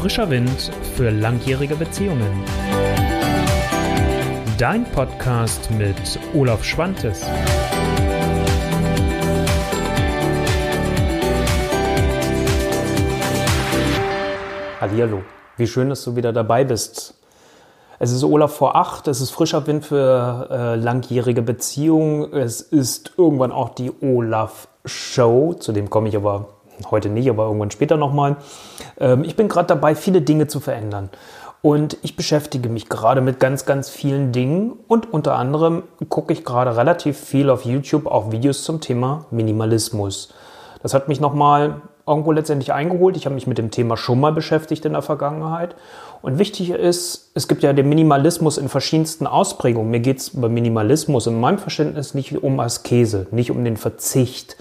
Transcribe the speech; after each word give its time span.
Frischer 0.00 0.30
Wind 0.30 0.70
für 0.94 1.10
langjährige 1.10 1.74
Beziehungen. 1.74 2.44
Dein 4.56 4.84
Podcast 4.92 5.72
mit 5.72 5.96
Olaf 6.34 6.62
Schwantes. 6.62 7.26
Hallihallo, 14.80 15.22
wie 15.56 15.66
schön, 15.66 15.88
dass 15.88 16.04
du 16.04 16.14
wieder 16.14 16.32
dabei 16.32 16.62
bist. 16.62 17.14
Es 17.98 18.12
ist 18.12 18.22
Olaf 18.22 18.54
vor 18.54 18.76
acht, 18.76 19.08
es 19.08 19.20
ist 19.20 19.32
frischer 19.32 19.66
Wind 19.66 19.84
für 19.84 20.48
äh, 20.48 20.74
langjährige 20.76 21.42
Beziehungen. 21.42 22.32
Es 22.32 22.60
ist 22.60 23.14
irgendwann 23.16 23.50
auch 23.50 23.70
die 23.70 23.90
Olaf 24.00 24.68
Show, 24.84 25.54
zu 25.54 25.72
dem 25.72 25.90
komme 25.90 26.08
ich 26.08 26.16
aber 26.16 26.57
heute 26.90 27.08
nicht, 27.08 27.28
aber 27.28 27.44
irgendwann 27.44 27.70
später 27.70 27.96
nochmal. 27.96 28.36
Ähm, 28.98 29.24
ich 29.24 29.36
bin 29.36 29.48
gerade 29.48 29.68
dabei, 29.68 29.94
viele 29.94 30.22
Dinge 30.22 30.46
zu 30.46 30.60
verändern. 30.60 31.10
Und 31.60 31.96
ich 32.02 32.14
beschäftige 32.14 32.68
mich 32.68 32.88
gerade 32.88 33.20
mit 33.20 33.40
ganz, 33.40 33.66
ganz 33.66 33.90
vielen 33.90 34.30
Dingen 34.30 34.74
und 34.86 35.12
unter 35.12 35.34
anderem 35.34 35.82
gucke 36.08 36.32
ich 36.32 36.44
gerade 36.44 36.76
relativ 36.76 37.18
viel 37.18 37.50
auf 37.50 37.64
YouTube 37.64 38.06
auch 38.06 38.30
Videos 38.30 38.62
zum 38.62 38.80
Thema 38.80 39.26
Minimalismus. 39.32 40.32
Das 40.82 40.94
hat 40.94 41.08
mich 41.08 41.20
nochmal 41.20 41.80
irgendwo 42.06 42.32
letztendlich 42.32 42.72
eingeholt. 42.72 43.16
Ich 43.16 43.26
habe 43.26 43.34
mich 43.34 43.46
mit 43.46 43.58
dem 43.58 43.70
Thema 43.70 43.96
schon 43.96 44.20
mal 44.20 44.32
beschäftigt 44.32 44.84
in 44.84 44.92
der 44.92 45.02
Vergangenheit. 45.02 45.74
Und 46.22 46.38
wichtig 46.38 46.70
ist, 46.70 47.30
es 47.34 47.48
gibt 47.48 47.62
ja 47.62 47.72
den 47.72 47.88
Minimalismus 47.88 48.56
in 48.56 48.68
verschiedensten 48.68 49.26
Ausprägungen. 49.26 49.90
Mir 49.90 50.00
geht 50.00 50.18
es 50.18 50.40
bei 50.40 50.48
Minimalismus 50.48 51.26
in 51.26 51.38
meinem 51.38 51.58
Verständnis 51.58 52.14
nicht 52.14 52.42
um 52.42 52.60
Askese, 52.60 53.26
nicht 53.30 53.50
um 53.50 53.64
den 53.64 53.76
Verzicht 53.76 54.56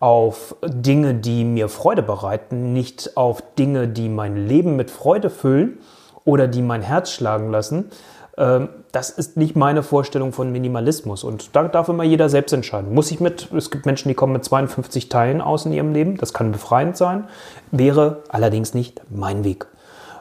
auf 0.00 0.54
Dinge, 0.62 1.14
die 1.14 1.44
mir 1.44 1.68
Freude 1.68 2.02
bereiten, 2.02 2.72
nicht 2.72 3.16
auf 3.16 3.42
Dinge, 3.58 3.88
die 3.88 4.08
mein 4.08 4.46
Leben 4.46 4.76
mit 4.76 4.90
Freude 4.90 5.30
füllen 5.30 5.78
oder 6.24 6.46
die 6.46 6.62
mein 6.62 6.82
Herz 6.82 7.10
schlagen 7.10 7.50
lassen. 7.50 7.90
Ähm, 8.36 8.68
das 8.92 9.10
ist 9.10 9.36
nicht 9.36 9.56
meine 9.56 9.82
Vorstellung 9.82 10.32
von 10.32 10.52
Minimalismus. 10.52 11.24
Und 11.24 11.54
da 11.54 11.64
darf 11.64 11.88
immer 11.88 12.04
jeder 12.04 12.28
selbst 12.28 12.52
entscheiden. 12.52 12.94
Muss 12.94 13.10
ich 13.10 13.18
mit, 13.18 13.52
es 13.52 13.70
gibt 13.70 13.86
Menschen, 13.86 14.08
die 14.08 14.14
kommen 14.14 14.32
mit 14.32 14.44
52 14.44 15.08
Teilen 15.08 15.40
aus 15.40 15.66
in 15.66 15.72
ihrem 15.72 15.92
Leben. 15.92 16.16
Das 16.16 16.32
kann 16.32 16.52
befreiend 16.52 16.96
sein, 16.96 17.24
wäre 17.72 18.22
allerdings 18.28 18.74
nicht 18.74 19.02
mein 19.10 19.42
Weg. 19.42 19.66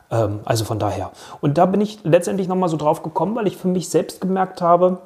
Ähm, 0.10 0.40
also 0.46 0.66
von 0.66 0.80
daher. 0.80 1.12
Und 1.40 1.60
da 1.60 1.68
bin 1.68 1.82
ich 1.82 2.00
letztendlich 2.04 2.48
nochmal 2.48 2.70
so 2.70 2.78
drauf 2.78 3.04
gekommen, 3.04 3.36
weil 3.36 3.48
ich 3.48 3.58
für 3.58 3.68
mich 3.68 3.90
selbst 3.90 4.22
gemerkt 4.22 4.62
habe, 4.62 5.00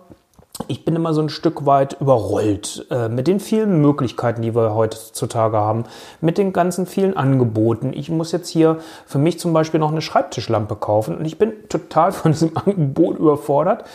ich 0.68 0.86
bin 0.86 0.96
immer 0.96 1.14
so 1.14 1.22
ein 1.22 1.30
Stück 1.30 1.66
weit 1.66 2.00
überrollt 2.00 2.86
äh, 2.92 3.10
mit 3.10 3.28
den 3.28 3.40
vielen 3.40 3.82
Möglichkeiten, 3.82 4.42
die 4.42 4.56
wir 4.56 4.76
heutzutage 4.76 5.58
haben, 5.58 5.86
mit 6.20 6.38
den 6.38 6.54
ganzen 6.54 6.86
vielen 6.86 7.16
Angeboten. 7.16 7.94
Ich 7.94 8.10
muss 8.10 8.32
jetzt 8.32 8.50
hier 8.50 8.78
für 9.06 9.18
mich 9.18 9.40
zum 9.40 9.54
Beispiel 9.54 9.80
noch 9.80 9.92
eine 9.92 10.02
Schreibtischlampe 10.02 10.76
kaufen 10.76 11.18
und 11.18 11.26
ich 11.26 11.38
bin 11.38 11.54
total 11.70 12.12
von 12.12 12.32
diesem 12.32 12.56
Angebot 12.58 13.18
überfordert, 13.18 13.86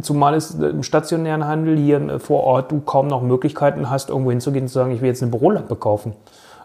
zumal 0.00 0.34
es 0.34 0.52
im 0.52 0.82
stationären 0.82 1.46
Handel 1.46 1.76
hier 1.76 2.20
vor 2.20 2.44
Ort 2.44 2.72
du 2.72 2.80
kaum 2.80 3.08
noch 3.08 3.22
Möglichkeiten 3.22 3.90
hast, 3.90 4.10
irgendwo 4.10 4.30
hinzugehen 4.30 4.64
und 4.64 4.68
zu 4.68 4.74
sagen, 4.74 4.92
ich 4.92 5.00
will 5.00 5.08
jetzt 5.08 5.22
eine 5.22 5.30
Bürolampe 5.30 5.76
kaufen. 5.76 6.14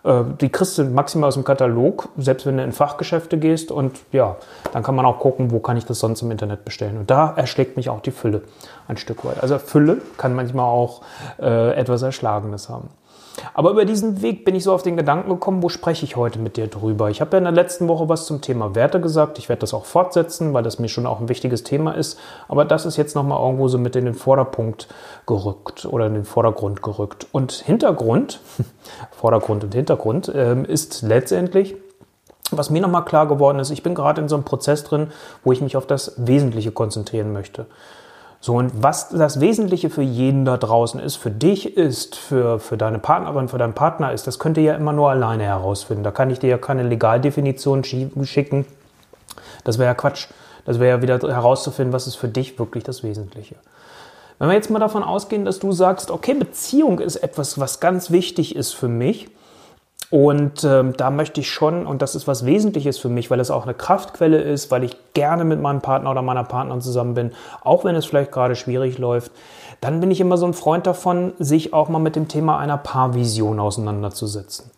Äh, 0.03 0.23
die 0.39 0.49
kriegst 0.49 0.77
du 0.77 0.83
maximal 0.85 1.27
aus 1.27 1.35
dem 1.35 1.43
Katalog, 1.43 2.09
selbst 2.17 2.45
wenn 2.45 2.57
du 2.57 2.63
in 2.63 2.71
Fachgeschäfte 2.71 3.37
gehst. 3.37 3.71
Und 3.71 3.99
ja, 4.11 4.37
dann 4.73 4.83
kann 4.83 4.95
man 4.95 5.05
auch 5.05 5.19
gucken, 5.19 5.51
wo 5.51 5.59
kann 5.59 5.77
ich 5.77 5.85
das 5.85 5.99
sonst 5.99 6.21
im 6.21 6.31
Internet 6.31 6.65
bestellen. 6.65 6.97
Und 6.97 7.09
da 7.09 7.33
erschlägt 7.35 7.77
mich 7.77 7.89
auch 7.89 8.01
die 8.01 8.11
Fülle 8.11 8.41
ein 8.87 8.97
Stück 8.97 9.23
weit. 9.25 9.41
Also 9.41 9.57
Fülle 9.57 10.01
kann 10.17 10.35
manchmal 10.35 10.65
auch 10.65 11.01
äh, 11.39 11.75
etwas 11.75 12.01
Erschlagenes 12.01 12.69
haben. 12.69 12.89
Aber 13.53 13.71
über 13.71 13.85
diesen 13.85 14.21
Weg 14.21 14.45
bin 14.45 14.55
ich 14.55 14.63
so 14.63 14.73
auf 14.73 14.83
den 14.83 14.97
Gedanken 14.97 15.29
gekommen, 15.29 15.63
wo 15.63 15.69
spreche 15.69 16.05
ich 16.05 16.15
heute 16.15 16.39
mit 16.39 16.57
dir 16.57 16.67
drüber? 16.67 17.09
Ich 17.09 17.21
habe 17.21 17.31
ja 17.31 17.37
in 17.37 17.43
der 17.43 17.53
letzten 17.53 17.87
Woche 17.87 18.09
was 18.09 18.25
zum 18.25 18.41
Thema 18.41 18.75
Werte 18.75 18.99
gesagt. 18.99 19.37
Ich 19.37 19.49
werde 19.49 19.61
das 19.61 19.73
auch 19.73 19.85
fortsetzen, 19.85 20.53
weil 20.53 20.63
das 20.63 20.79
mir 20.79 20.89
schon 20.89 21.05
auch 21.05 21.19
ein 21.19 21.29
wichtiges 21.29 21.63
Thema 21.63 21.91
ist. 21.91 22.19
Aber 22.47 22.65
das 22.65 22.85
ist 22.85 22.97
jetzt 22.97 23.15
nochmal 23.15 23.39
irgendwo 23.41 23.67
so 23.67 23.77
mit 23.77 23.95
in 23.95 24.05
den 24.05 24.13
Vorderpunkt 24.13 24.87
gerückt 25.25 25.85
oder 25.85 26.07
in 26.07 26.13
den 26.13 26.25
Vordergrund 26.25 26.81
gerückt. 26.81 27.27
Und 27.31 27.51
Hintergrund, 27.51 28.41
Vordergrund 29.11 29.63
und 29.63 29.73
Hintergrund, 29.73 30.31
ähm, 30.33 30.65
ist 30.65 31.01
letztendlich, 31.01 31.75
was 32.51 32.69
mir 32.69 32.81
nochmal 32.81 33.05
klar 33.05 33.27
geworden 33.27 33.59
ist, 33.59 33.71
ich 33.71 33.83
bin 33.83 33.95
gerade 33.95 34.21
in 34.21 34.27
so 34.27 34.35
einem 34.35 34.43
Prozess 34.43 34.83
drin, 34.83 35.07
wo 35.43 35.51
ich 35.51 35.61
mich 35.61 35.77
auf 35.77 35.87
das 35.87 36.13
Wesentliche 36.17 36.71
konzentrieren 36.71 37.31
möchte. 37.31 37.67
So, 38.43 38.55
und 38.55 38.71
was 38.81 39.09
das 39.09 39.39
Wesentliche 39.39 39.91
für 39.91 40.01
jeden 40.01 40.45
da 40.45 40.57
draußen 40.57 40.99
ist, 40.99 41.15
für 41.15 41.29
dich 41.29 41.77
ist, 41.77 42.15
für, 42.15 42.59
für 42.59 42.75
deine 42.75 42.97
Partnerin, 42.97 43.47
für 43.47 43.59
deinen 43.59 43.73
Partner 43.73 44.11
ist, 44.11 44.25
das 44.25 44.39
könnt 44.39 44.57
ihr 44.57 44.63
ja 44.63 44.73
immer 44.73 44.93
nur 44.93 45.11
alleine 45.11 45.43
herausfinden. 45.43 46.03
Da 46.03 46.09
kann 46.09 46.31
ich 46.31 46.39
dir 46.39 46.49
ja 46.49 46.57
keine 46.57 46.81
Legaldefinition 46.81 47.83
schicken. 47.83 48.65
Das 49.63 49.77
wäre 49.77 49.89
ja 49.89 49.93
Quatsch. 49.93 50.27
Das 50.65 50.79
wäre 50.79 50.97
ja 50.97 51.01
wieder 51.03 51.19
herauszufinden, 51.19 51.93
was 51.93 52.07
ist 52.07 52.15
für 52.15 52.27
dich 52.27 52.57
wirklich 52.57 52.83
das 52.83 53.03
Wesentliche. 53.03 53.55
Wenn 54.39 54.49
wir 54.49 54.55
jetzt 54.55 54.71
mal 54.71 54.79
davon 54.79 55.03
ausgehen, 55.03 55.45
dass 55.45 55.59
du 55.59 55.71
sagst, 55.71 56.09
okay, 56.09 56.33
Beziehung 56.33 56.97
ist 56.97 57.17
etwas, 57.17 57.59
was 57.59 57.79
ganz 57.79 58.09
wichtig 58.09 58.55
ist 58.55 58.73
für 58.73 58.87
mich, 58.87 59.29
und 60.11 60.65
ähm, 60.65 60.93
da 60.97 61.09
möchte 61.09 61.39
ich 61.39 61.49
schon, 61.49 61.87
und 61.87 62.01
das 62.01 62.15
ist 62.15 62.27
was 62.27 62.45
Wesentliches 62.45 62.97
für 62.97 63.07
mich, 63.07 63.31
weil 63.31 63.39
es 63.39 63.49
auch 63.49 63.63
eine 63.63 63.73
Kraftquelle 63.73 64.41
ist, 64.41 64.69
weil 64.69 64.83
ich 64.83 64.97
gerne 65.13 65.45
mit 65.45 65.61
meinem 65.61 65.79
Partner 65.79 66.11
oder 66.11 66.21
meiner 66.21 66.43
Partnerin 66.43 66.81
zusammen 66.81 67.13
bin, 67.13 67.31
auch 67.63 67.85
wenn 67.85 67.95
es 67.95 68.05
vielleicht 68.05 68.33
gerade 68.33 68.55
schwierig 68.55 68.97
läuft, 68.97 69.31
dann 69.79 70.01
bin 70.01 70.11
ich 70.11 70.19
immer 70.19 70.35
so 70.35 70.45
ein 70.45 70.53
Freund 70.53 70.85
davon, 70.85 71.31
sich 71.39 71.73
auch 71.73 71.87
mal 71.87 71.99
mit 71.99 72.17
dem 72.17 72.27
Thema 72.27 72.59
einer 72.59 72.77
Paarvision 72.77 73.61
auseinanderzusetzen. 73.61 74.69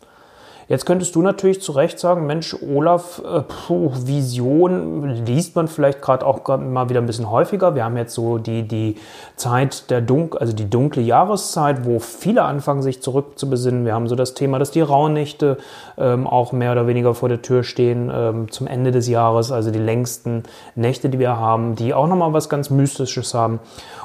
Jetzt 0.66 0.86
könntest 0.86 1.14
du 1.14 1.20
natürlich 1.20 1.60
zu 1.60 1.72
Recht 1.72 1.98
sagen, 1.98 2.26
Mensch, 2.26 2.56
Olaf, 2.62 3.20
äh, 3.24 3.42
puh, 3.42 3.90
Vision 4.06 5.24
liest 5.26 5.56
man 5.56 5.68
vielleicht 5.68 6.00
gerade 6.00 6.24
auch 6.24 6.46
mal 6.58 6.88
wieder 6.88 7.00
ein 7.00 7.06
bisschen 7.06 7.30
häufiger. 7.30 7.74
Wir 7.74 7.84
haben 7.84 7.96
jetzt 7.96 8.14
so 8.14 8.38
die, 8.38 8.66
die 8.66 8.96
Zeit 9.36 9.90
der 9.90 10.00
Dunk, 10.00 10.36
also 10.40 10.54
die 10.54 10.70
dunkle 10.70 11.02
Jahreszeit, 11.02 11.84
wo 11.84 11.98
viele 11.98 12.42
anfangen, 12.44 12.80
sich 12.80 13.02
zurückzubesinnen. 13.02 13.84
Wir 13.84 13.94
haben 13.94 14.08
so 14.08 14.14
das 14.14 14.34
Thema, 14.34 14.58
dass 14.58 14.70
die 14.70 14.80
Rauhnächte 14.80 15.58
ähm, 15.98 16.26
auch 16.26 16.52
mehr 16.52 16.72
oder 16.72 16.86
weniger 16.86 17.14
vor 17.14 17.28
der 17.28 17.42
Tür 17.42 17.62
stehen 17.62 18.10
ähm, 18.12 18.50
zum 18.50 18.66
Ende 18.66 18.90
des 18.90 19.06
Jahres, 19.06 19.52
also 19.52 19.70
die 19.70 19.78
längsten 19.78 20.44
Nächte, 20.76 21.10
die 21.10 21.18
wir 21.18 21.36
haben, 21.36 21.76
die 21.76 21.92
auch 21.92 22.06
nochmal 22.06 22.32
was 22.32 22.48
ganz 22.48 22.70
Mystisches 22.70 23.34
haben. 23.34 23.60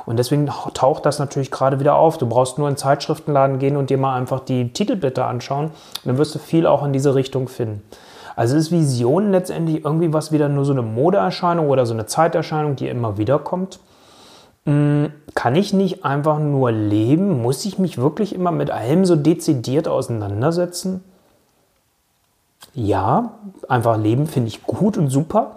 Und 0.06 0.18
deswegen 0.18 0.50
taucht 0.74 1.06
das 1.06 1.20
natürlich 1.20 1.52
gerade 1.52 1.80
wieder 1.80 1.96
auf. 1.96 2.18
Du 2.18 2.28
brauchst 2.28 2.58
nur 2.58 2.68
in 2.68 2.74
den 2.74 2.78
Zeitschriftenladen 2.80 3.60
gehen 3.60 3.78
und 3.78 3.90
dir 3.90 3.98
mal 3.98 4.16
einfach 4.16 4.40
die 4.40 4.74
Titelblätter 4.74 5.28
anschauen. 5.28 5.72
dann 6.04 6.18
wirst 6.18 6.36
du 6.36 6.40
viel 6.50 6.66
auch 6.66 6.84
in 6.84 6.94
diese 6.94 7.16
Richtung 7.16 7.48
finden. 7.48 7.84
Also 8.36 8.58
ist 8.58 8.72
Vision 8.72 9.32
letztendlich 9.32 9.84
irgendwie 9.86 10.14
was 10.14 10.32
wieder 10.32 10.50
nur 10.50 10.66
so 10.66 10.72
eine 10.72 10.82
Modeerscheinung 10.82 11.70
oder 11.70 11.86
so 11.86 11.94
eine 11.94 12.06
Zeiterscheinung, 12.06 12.76
die 12.76 12.88
immer 12.88 13.18
wieder 13.18 13.38
kommt? 13.38 13.80
Hm, 14.66 15.12
kann 15.36 15.56
ich 15.56 15.74
nicht 15.74 16.06
einfach 16.06 16.40
nur 16.40 16.72
leben? 16.72 17.42
Muss 17.42 17.66
ich 17.66 17.80
mich 17.80 17.98
wirklich 17.98 18.34
immer 18.34 18.52
mit 18.52 18.72
allem 18.72 19.06
so 19.06 19.16
dezidiert 19.16 19.88
auseinandersetzen? 19.88 21.04
Ja, 22.74 23.34
einfach 23.68 23.98
leben 23.98 24.28
finde 24.28 24.48
ich 24.48 24.64
gut 24.64 24.98
und 24.98 25.10
super. 25.10 25.56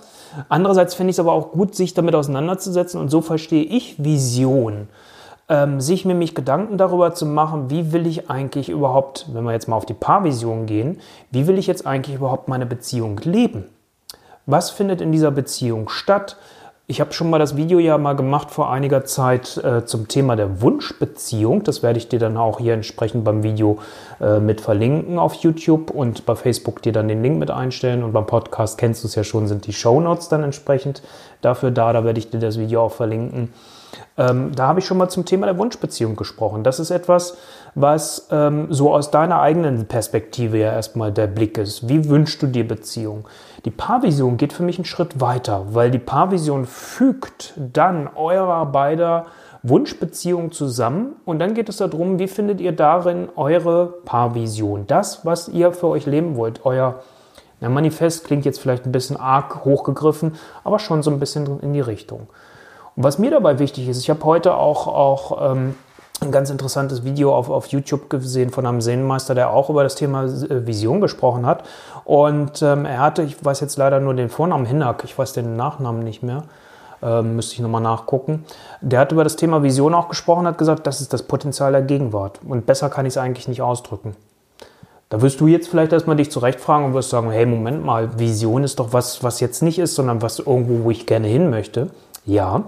Andererseits 0.49 0.95
finde 0.95 1.11
ich 1.11 1.17
es 1.17 1.21
aber 1.21 1.33
auch 1.33 1.53
gut, 1.53 1.75
sich 1.75 1.95
damit 1.95 2.15
auseinanderzusetzen 2.15 3.01
und 3.01 3.11
so 3.11 3.21
verstehe 3.21 3.65
ich 3.65 4.03
Vision 4.03 4.89
ähm, 5.49 5.81
sich 5.81 6.05
nämlich 6.05 6.35
Gedanken 6.35 6.79
darüber 6.79 7.15
zu 7.15 7.27
machen, 7.27 7.71
wie 7.71 7.93
will 7.93 8.07
ich 8.07 8.31
eigentlich 8.31 8.69
überhaupt, 8.69 9.27
wenn 9.33 9.45
wir 9.45 9.53
jetzt 9.53 9.69
mal 9.69 9.77
auf 9.77 9.87
die 9.87 9.95
Paarvision 9.95 10.67
gehen, 10.67 11.01
wie 11.31 11.47
will 11.47 11.59
ich 11.59 11.67
jetzt 11.67 11.87
eigentlich 11.87 12.17
überhaupt 12.17 12.49
meine 12.49 12.67
Beziehung 12.67 13.19
leben? 13.19 13.67
Was 14.47 14.71
findet 14.71 15.01
in 15.01 15.13
dieser 15.13 15.31
Beziehung 15.31 15.89
statt? 15.89 16.37
Ich 16.89 17.01
habe 17.01 17.13
schon 17.13 17.31
mal 17.31 17.39
das 17.39 17.57
Video 17.57 17.79
ja 17.79 17.97
mal 17.97 18.15
gemacht 18.15 18.51
vor 18.51 18.71
einiger 18.73 19.05
Zeit 19.05 19.57
äh, 19.59 19.87
zum 19.87 20.09
Thema 20.09 20.35
der 20.35 20.61
Wunschbeziehung. 20.61 21.63
Das 21.63 21.83
werde 21.83 21.99
ich 21.99 22.09
dir 22.09 22.19
dann 22.19 22.37
auch 22.37 22.59
hier 22.59 22.75
entsprechend 22.75 23.25
beim 23.25 23.45
Video 23.45 23.79
äh, 24.21 24.41
mit 24.41 24.61
verlinken 24.61 25.19
auf 25.19 25.35
YouTube 25.35 25.91
und 25.91 26.27
bei 26.27 26.35
Facebook 26.35 26.83
dir 26.83 26.93
dann 26.93 27.07
den 27.07 27.23
Link 27.23 27.39
mit 27.39 27.53
einstellen. 27.53 28.03
Und 28.03 28.13
beim 28.13 28.27
Podcast 28.27 28.79
kennst 28.79 29.05
du 29.05 29.09
es 29.09 29.15
ja 29.15 29.23
schon, 29.23 29.47
sind 29.47 29.67
die 29.67 29.73
Show 29.73 30.01
Notes 30.01 30.29
dann 30.29 30.43
entsprechend 30.43 31.03
dafür 31.41 31.71
da. 31.71 31.93
Da 31.93 32.05
werde 32.05 32.19
ich 32.19 32.31
dir 32.31 32.41
das 32.41 32.59
Video 32.59 32.83
auch 32.83 32.93
verlinken. 32.93 33.53
Ähm, 34.17 34.55
da 34.55 34.69
habe 34.69 34.81
ich 34.81 34.87
schon 34.87 34.99
mal 34.99 35.09
zum 35.09 35.25
Thema 35.25 35.47
der 35.47 35.59
Wunschbeziehung 35.59 36.17
gesprochen. 36.17 36.65
Das 36.65 36.81
ist 36.81 36.91
etwas, 36.91 37.37
was 37.75 38.29
ähm, 38.31 38.67
so 38.71 38.95
aus 38.95 39.11
deiner 39.11 39.41
eigenen 39.41 39.87
Perspektive 39.87 40.59
ja 40.59 40.73
erstmal 40.73 41.13
der 41.13 41.27
Blick 41.27 41.59
ist. 41.59 41.89
Wie 41.89 42.09
wünschst 42.09 42.43
du 42.43 42.47
dir 42.47 42.67
Beziehung? 42.67 43.27
Die 43.65 43.71
Paarvision 43.71 44.37
geht 44.37 44.53
für 44.53 44.63
mich 44.63 44.79
einen 44.79 44.85
Schritt 44.85 45.21
weiter, 45.21 45.67
weil 45.75 45.91
die 45.91 45.99
Paarvision 45.99 46.67
fügt 46.67 47.55
dann 47.57 48.09
eurer 48.15 48.67
beider 48.67 49.27
Wunschbeziehung 49.63 50.51
zusammen 50.51 51.15
und 51.25 51.39
dann 51.39 51.55
geht 51.55 51.69
es 51.69 51.77
darum, 51.77 52.19
wie 52.19 52.27
findet 52.27 52.61
ihr 52.61 52.73
darin 52.73 53.29
eure 53.37 53.87
Paarvision? 54.05 54.89
Das, 54.89 55.25
was 55.25 55.49
ihr 55.49 55.73
für 55.73 55.87
euch 55.87 56.07
leben 56.07 56.37
wollt, 56.37 56.67
euer 56.67 57.03
Manifest 57.61 58.25
klingt 58.25 58.45
jetzt 58.45 58.59
vielleicht 58.59 58.87
ein 58.87 58.93
bisschen 58.93 59.17
arg 59.17 59.65
hochgegriffen, 59.65 60.35
aber 60.65 60.81
schon 60.81 61.05
so 61.05 61.13
ein 61.13 61.21
bisschen 61.21 61.61
in 61.61 61.73
die 61.73 61.81
Richtung. 61.81 62.27
Und 62.97 63.05
was 63.05 63.19
mir 63.19 63.31
dabei 63.31 63.59
wichtig 63.59 63.89
ist, 63.89 63.99
ich 63.99 64.11
habe 64.11 64.25
heute 64.25 64.55
auch, 64.55 64.87
auch 64.87 65.53
ähm, 65.53 65.75
ein 66.21 66.33
ganz 66.33 66.51
interessantes 66.51 67.05
Video 67.05 67.35
auf, 67.35 67.51
auf 67.51 67.67
YouTube 67.67 68.11
gesehen 68.11 68.51
von 68.51 68.67
einem 68.67 68.81
Sehnenmeister, 68.81 69.35
der 69.35 69.51
auch 69.51 69.71
über 69.71 69.83
das 69.83 69.95
Thema 69.95 70.25
äh, 70.25 70.67
Vision 70.67 71.01
gesprochen 71.01 71.47
hat. 71.47 71.65
Und 72.05 72.63
ähm, 72.63 72.85
er 72.85 73.01
hatte, 73.01 73.23
ich 73.23 73.43
weiß 73.45 73.61
jetzt 73.61 73.77
leider 73.77 74.01
nur 74.01 74.15
den 74.15 74.29
Vornamen 74.29 74.67
Hinnack, 74.67 75.05
ich 75.05 75.17
weiß 75.17 75.33
den 75.33 75.57
Nachnamen 75.57 76.03
nicht 76.05 76.23
mehr, 76.23 76.45
ähm, 77.03 77.37
müsste 77.37 77.55
ich 77.55 77.61
nochmal 77.61 77.81
nachgucken. 77.81 78.45
Der 78.81 79.01
hat 79.01 79.13
über 79.13 79.25
das 79.25 79.37
Thema 79.37 79.63
Vision 79.63 79.95
auch 79.95 80.09
gesprochen, 80.09 80.47
hat 80.47 80.59
gesagt, 80.59 80.87
das 80.87 81.01
ist 81.01 81.13
das 81.13 81.23
Potenzial 81.25 81.73
der 81.73 81.83
Gegenwart. 81.83 82.41
Und 82.47 82.67
besser 82.67 82.89
kann 82.91 83.07
ich 83.07 83.15
es 83.15 83.19
eigentlich 83.19 83.49
nicht 83.49 83.63
ausdrücken. 83.63 84.15
Da 85.09 85.21
wirst 85.21 85.41
du 85.41 85.47
jetzt 85.47 85.69
vielleicht 85.69 85.93
erstmal 85.93 86.17
dich 86.17 86.31
zurechtfragen 86.31 86.87
und 86.87 86.95
wirst 86.95 87.11
sagen, 87.11 87.31
hey, 87.31 87.45
Moment 87.45 87.85
mal, 87.85 88.19
Vision 88.19 88.65
ist 88.65 88.79
doch 88.79 88.95
was, 88.95 89.23
was 89.23 89.41
jetzt 89.41 89.63
nicht 89.63 89.79
ist, 89.79 89.95
sondern 89.95 90.23
was 90.23 90.39
irgendwo, 90.39 90.85
wo 90.85 90.91
ich 90.91 91.07
gerne 91.07 91.27
hin 91.27 91.51
möchte. 91.51 91.91
Ja, 92.25 92.65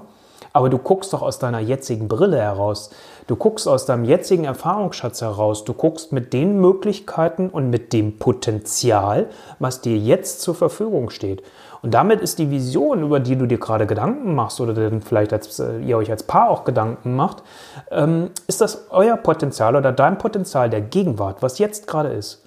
aber 0.54 0.70
du 0.70 0.78
guckst 0.78 1.12
doch 1.12 1.20
aus 1.20 1.40
deiner 1.40 1.58
jetzigen 1.58 2.06
Brille 2.06 2.40
heraus. 2.40 2.90
Du 3.26 3.34
guckst 3.34 3.66
aus 3.66 3.86
deinem 3.86 4.04
jetzigen 4.04 4.44
Erfahrungsschatz 4.44 5.20
heraus. 5.20 5.64
Du 5.64 5.74
guckst 5.74 6.12
mit 6.12 6.32
den 6.32 6.60
Möglichkeiten 6.60 7.50
und 7.50 7.70
mit 7.70 7.92
dem 7.92 8.18
Potenzial, 8.18 9.28
was 9.58 9.80
dir 9.80 9.98
jetzt 9.98 10.40
zur 10.40 10.54
Verfügung 10.54 11.10
steht. 11.10 11.42
Und 11.82 11.92
damit 11.92 12.20
ist 12.20 12.38
die 12.38 12.52
Vision, 12.52 13.02
über 13.02 13.18
die 13.18 13.36
du 13.36 13.46
dir 13.46 13.58
gerade 13.58 13.86
Gedanken 13.86 14.36
machst 14.36 14.60
oder 14.60 14.74
dann 14.74 15.02
vielleicht 15.02 15.32
als, 15.32 15.58
äh, 15.58 15.80
ihr 15.80 15.96
euch 15.96 16.10
als 16.10 16.22
Paar 16.22 16.48
auch 16.48 16.62
Gedanken 16.62 17.16
macht, 17.16 17.42
ähm, 17.90 18.30
ist 18.46 18.60
das 18.60 18.86
euer 18.90 19.16
Potenzial 19.16 19.74
oder 19.74 19.90
dein 19.90 20.18
Potenzial 20.18 20.70
der 20.70 20.82
Gegenwart, 20.82 21.42
was 21.42 21.58
jetzt 21.58 21.88
gerade 21.88 22.10
ist. 22.10 22.46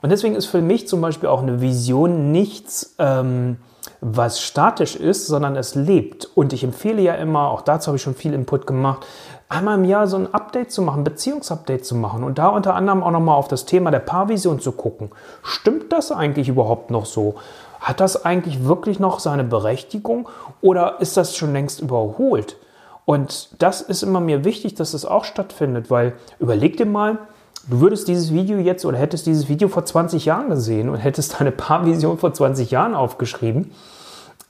Und 0.00 0.10
deswegen 0.10 0.36
ist 0.36 0.46
für 0.46 0.62
mich 0.62 0.86
zum 0.86 1.00
Beispiel 1.00 1.28
auch 1.28 1.42
eine 1.42 1.60
Vision 1.60 2.30
nichts, 2.30 2.94
ähm, 3.00 3.56
was 4.00 4.40
statisch 4.40 4.96
ist, 4.96 5.26
sondern 5.26 5.56
es 5.56 5.74
lebt. 5.74 6.28
Und 6.34 6.52
ich 6.52 6.64
empfehle 6.64 7.02
ja 7.02 7.14
immer, 7.14 7.50
auch 7.50 7.62
dazu 7.62 7.88
habe 7.88 7.96
ich 7.96 8.02
schon 8.02 8.14
viel 8.14 8.34
Input 8.34 8.66
gemacht, 8.66 9.06
einmal 9.48 9.78
im 9.78 9.84
Jahr 9.84 10.06
so 10.06 10.16
ein 10.16 10.32
Update 10.32 10.72
zu 10.72 10.82
machen, 10.82 11.04
Beziehungsupdate 11.04 11.84
zu 11.84 11.94
machen 11.94 12.24
und 12.24 12.38
da 12.38 12.48
unter 12.48 12.74
anderem 12.74 13.02
auch 13.02 13.10
nochmal 13.10 13.36
auf 13.36 13.48
das 13.48 13.64
Thema 13.64 13.90
der 13.90 14.00
Paarvision 14.00 14.60
zu 14.60 14.72
gucken. 14.72 15.10
Stimmt 15.42 15.92
das 15.92 16.10
eigentlich 16.10 16.48
überhaupt 16.48 16.90
noch 16.90 17.06
so? 17.06 17.36
Hat 17.80 18.00
das 18.00 18.24
eigentlich 18.24 18.64
wirklich 18.64 18.98
noch 18.98 19.20
seine 19.20 19.44
Berechtigung 19.44 20.28
oder 20.60 21.00
ist 21.00 21.16
das 21.16 21.36
schon 21.36 21.52
längst 21.52 21.80
überholt? 21.80 22.56
Und 23.04 23.62
das 23.62 23.82
ist 23.82 24.02
immer 24.02 24.20
mir 24.20 24.44
wichtig, 24.44 24.74
dass 24.74 24.92
das 24.92 25.04
auch 25.04 25.24
stattfindet, 25.24 25.90
weil 25.90 26.14
überleg 26.40 26.76
dir 26.76 26.86
mal, 26.86 27.18
du 27.68 27.80
würdest 27.80 28.08
dieses 28.08 28.32
Video 28.32 28.58
jetzt 28.58 28.84
oder 28.84 28.98
hättest 28.98 29.26
dieses 29.26 29.48
Video 29.48 29.68
vor 29.68 29.84
20 29.84 30.24
Jahren 30.24 30.48
gesehen 30.50 30.88
und 30.88 30.98
hättest 30.98 31.40
deine 31.40 31.52
Paarvision 31.52 32.18
vor 32.18 32.32
20 32.32 32.70
Jahren 32.70 32.94
aufgeschrieben, 32.94 33.72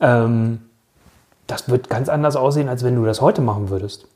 ähm, 0.01 0.61
das 1.47 1.69
wird 1.69 1.89
ganz 1.89 2.09
anders 2.09 2.37
aussehen, 2.37 2.69
als 2.69 2.83
wenn 2.85 2.97
du 2.97 3.05
das 3.05 3.21
heute 3.21 3.41
machen 3.41 3.71
würdest. 3.71 4.07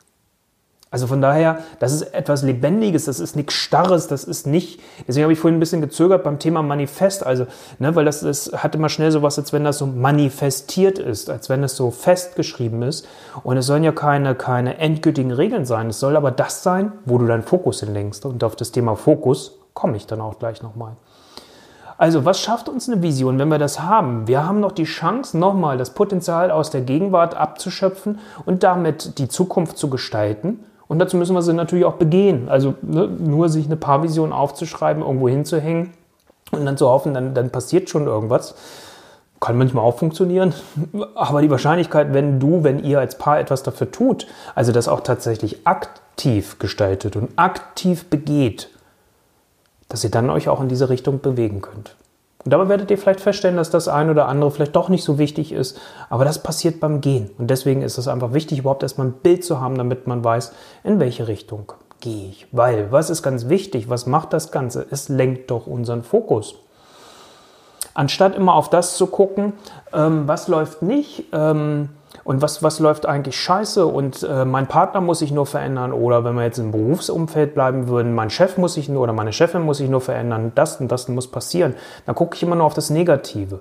Also 0.92 1.06
von 1.06 1.22
daher, 1.22 1.60
das 1.78 1.92
ist 1.92 2.02
etwas 2.14 2.42
Lebendiges, 2.42 3.04
das 3.04 3.20
ist 3.20 3.36
nichts 3.36 3.54
Starres, 3.54 4.08
das 4.08 4.24
ist 4.24 4.48
nicht, 4.48 4.80
deswegen 5.06 5.22
habe 5.22 5.32
ich 5.32 5.38
vorhin 5.38 5.58
ein 5.58 5.60
bisschen 5.60 5.80
gezögert 5.80 6.24
beim 6.24 6.40
Thema 6.40 6.62
Manifest, 6.62 7.24
also, 7.24 7.46
ne, 7.78 7.94
weil 7.94 8.04
das, 8.04 8.22
das 8.22 8.50
hat 8.56 8.74
immer 8.74 8.88
schnell 8.88 9.12
sowas, 9.12 9.38
als 9.38 9.52
wenn 9.52 9.62
das 9.62 9.78
so 9.78 9.86
manifestiert 9.86 10.98
ist, 10.98 11.30
als 11.30 11.48
wenn 11.48 11.62
es 11.62 11.76
so 11.76 11.92
festgeschrieben 11.92 12.82
ist. 12.82 13.06
Und 13.44 13.56
es 13.56 13.66
sollen 13.66 13.84
ja 13.84 13.92
keine, 13.92 14.34
keine 14.34 14.78
endgültigen 14.78 15.30
Regeln 15.30 15.64
sein, 15.64 15.90
es 15.90 16.00
soll 16.00 16.16
aber 16.16 16.32
das 16.32 16.64
sein, 16.64 16.90
wo 17.04 17.18
du 17.18 17.26
deinen 17.26 17.44
Fokus 17.44 17.78
hinlenkst. 17.78 18.26
Und 18.26 18.42
auf 18.42 18.56
das 18.56 18.72
Thema 18.72 18.96
Fokus 18.96 19.58
komme 19.74 19.96
ich 19.96 20.08
dann 20.08 20.20
auch 20.20 20.40
gleich 20.40 20.60
nochmal. 20.60 20.96
Also, 21.98 22.24
was 22.24 22.40
schafft 22.40 22.68
uns 22.68 22.88
eine 22.88 23.00
Vision, 23.00 23.38
wenn 23.38 23.48
wir 23.48 23.58
das 23.58 23.80
haben? 23.80 24.26
Wir 24.26 24.44
haben 24.44 24.58
noch 24.58 24.72
die 24.72 24.84
Chance, 24.84 25.38
nochmal 25.38 25.78
das 25.78 25.90
Potenzial 25.90 26.50
aus 26.50 26.70
der 26.70 26.80
Gegenwart 26.80 27.36
abzuschöpfen 27.36 28.18
und 28.44 28.64
damit 28.64 29.18
die 29.18 29.28
Zukunft 29.28 29.78
zu 29.78 29.88
gestalten. 29.88 30.64
Und 30.90 30.98
dazu 30.98 31.16
müssen 31.16 31.36
wir 31.36 31.42
sie 31.42 31.52
natürlich 31.52 31.84
auch 31.84 31.94
begehen. 31.94 32.48
Also 32.48 32.74
ne, 32.82 33.06
nur 33.06 33.48
sich 33.48 33.66
eine 33.66 33.76
Paarvision 33.76 34.32
aufzuschreiben, 34.32 35.04
irgendwo 35.04 35.28
hinzuhängen 35.28 35.92
und 36.50 36.66
dann 36.66 36.76
zu 36.76 36.88
hoffen, 36.88 37.14
dann, 37.14 37.32
dann 37.32 37.50
passiert 37.50 37.88
schon 37.88 38.08
irgendwas. 38.08 38.56
Kann 39.38 39.56
manchmal 39.56 39.84
auch 39.84 39.96
funktionieren. 39.96 40.52
Aber 41.14 41.42
die 41.42 41.50
Wahrscheinlichkeit, 41.50 42.12
wenn 42.12 42.40
du, 42.40 42.64
wenn 42.64 42.82
ihr 42.82 42.98
als 42.98 43.16
Paar 43.18 43.38
etwas 43.38 43.62
dafür 43.62 43.92
tut, 43.92 44.26
also 44.56 44.72
das 44.72 44.88
auch 44.88 44.98
tatsächlich 44.98 45.64
aktiv 45.64 46.58
gestaltet 46.58 47.14
und 47.14 47.30
aktiv 47.36 48.10
begeht, 48.10 48.68
dass 49.88 50.02
ihr 50.02 50.10
dann 50.10 50.28
euch 50.28 50.48
auch 50.48 50.60
in 50.60 50.68
diese 50.68 50.88
Richtung 50.88 51.20
bewegen 51.20 51.62
könnt. 51.62 51.94
Und 52.44 52.52
dabei 52.52 52.68
werdet 52.68 52.90
ihr 52.90 52.96
vielleicht 52.98 53.20
feststellen, 53.20 53.56
dass 53.56 53.70
das 53.70 53.88
ein 53.88 54.08
oder 54.08 54.26
andere 54.26 54.50
vielleicht 54.50 54.74
doch 54.74 54.88
nicht 54.88 55.04
so 55.04 55.18
wichtig 55.18 55.52
ist, 55.52 55.78
aber 56.08 56.24
das 56.24 56.42
passiert 56.42 56.80
beim 56.80 57.00
Gehen. 57.00 57.30
Und 57.36 57.50
deswegen 57.50 57.82
ist 57.82 57.98
es 57.98 58.08
einfach 58.08 58.32
wichtig, 58.32 58.60
überhaupt 58.60 58.82
erstmal 58.82 59.08
ein 59.08 59.12
Bild 59.12 59.44
zu 59.44 59.60
haben, 59.60 59.76
damit 59.76 60.06
man 60.06 60.24
weiß, 60.24 60.52
in 60.82 61.00
welche 61.00 61.28
Richtung 61.28 61.72
gehe 62.00 62.30
ich. 62.30 62.46
Weil, 62.50 62.90
was 62.90 63.10
ist 63.10 63.22
ganz 63.22 63.48
wichtig, 63.48 63.90
was 63.90 64.06
macht 64.06 64.32
das 64.32 64.50
Ganze? 64.50 64.86
Es 64.90 65.10
lenkt 65.10 65.50
doch 65.50 65.66
unseren 65.66 66.02
Fokus. 66.02 66.54
Anstatt 67.94 68.36
immer 68.36 68.54
auf 68.54 68.70
das 68.70 68.96
zu 68.96 69.06
gucken, 69.06 69.54
ähm, 69.92 70.26
was 70.26 70.48
läuft 70.48 70.82
nicht, 70.82 71.24
ähm, 71.32 71.90
und 72.24 72.42
was, 72.42 72.62
was 72.62 72.80
läuft 72.80 73.06
eigentlich 73.06 73.36
scheiße 73.40 73.86
und 73.86 74.22
äh, 74.22 74.44
mein 74.44 74.66
Partner 74.66 75.00
muss 75.00 75.20
sich 75.20 75.32
nur 75.32 75.46
verändern 75.46 75.92
oder 75.92 76.24
wenn 76.24 76.34
wir 76.34 76.44
jetzt 76.44 76.58
im 76.58 76.70
Berufsumfeld 76.70 77.54
bleiben 77.54 77.88
würden, 77.88 78.14
mein 78.14 78.30
Chef 78.30 78.58
muss 78.58 78.74
sich 78.74 78.88
nur 78.88 79.02
oder 79.02 79.12
meine 79.12 79.32
Chefin 79.32 79.62
muss 79.62 79.78
sich 79.78 79.88
nur 79.88 80.00
verändern, 80.00 80.52
das 80.54 80.80
und 80.80 80.92
das 80.92 81.08
muss 81.08 81.28
passieren, 81.28 81.74
dann 82.06 82.14
gucke 82.14 82.36
ich 82.36 82.42
immer 82.42 82.56
nur 82.56 82.66
auf 82.66 82.74
das 82.74 82.90
Negative. 82.90 83.60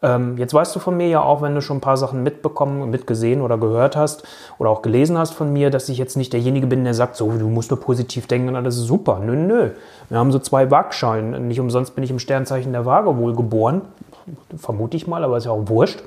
Ähm, 0.00 0.36
jetzt 0.38 0.54
weißt 0.54 0.74
du 0.76 0.80
von 0.80 0.96
mir 0.96 1.08
ja 1.08 1.22
auch, 1.22 1.42
wenn 1.42 1.54
du 1.54 1.60
schon 1.60 1.78
ein 1.78 1.80
paar 1.80 1.96
Sachen 1.96 2.22
mitbekommen, 2.22 2.88
mitgesehen 2.90 3.40
oder 3.40 3.58
gehört 3.58 3.96
hast 3.96 4.22
oder 4.58 4.70
auch 4.70 4.82
gelesen 4.82 5.18
hast 5.18 5.34
von 5.34 5.52
mir, 5.52 5.70
dass 5.70 5.88
ich 5.88 5.98
jetzt 5.98 6.16
nicht 6.16 6.32
derjenige 6.32 6.68
bin, 6.68 6.84
der 6.84 6.94
sagt, 6.94 7.16
so, 7.16 7.30
du 7.32 7.48
musst 7.48 7.70
nur 7.70 7.80
positiv 7.80 8.28
denken 8.28 8.48
und 8.48 8.56
alles 8.56 8.76
ist 8.76 8.86
super. 8.86 9.18
Nö, 9.18 9.34
nö. 9.34 9.70
Wir 10.08 10.18
haben 10.18 10.30
so 10.30 10.38
zwei 10.38 10.70
Waagschalen. 10.70 11.48
Nicht 11.48 11.58
umsonst 11.58 11.94
bin 11.94 12.04
ich 12.04 12.10
im 12.10 12.20
Sternzeichen 12.20 12.72
der 12.72 12.86
Waage 12.86 13.16
wohl 13.16 13.34
geboren. 13.34 13.82
Vermute 14.56 14.96
ich 14.96 15.06
mal, 15.06 15.24
aber 15.24 15.36
ist 15.36 15.46
ja 15.46 15.50
auch 15.50 15.68
wurscht. 15.68 16.02